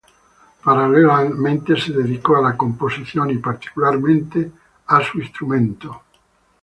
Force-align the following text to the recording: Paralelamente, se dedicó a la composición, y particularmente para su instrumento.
Paralelamente, 0.65 1.77
se 1.79 1.91
dedicó 1.93 2.35
a 2.37 2.41
la 2.41 2.57
composición, 2.57 3.29
y 3.29 3.37
particularmente 3.37 4.51
para 4.83 5.05
su 5.05 5.19
instrumento. 5.21 6.01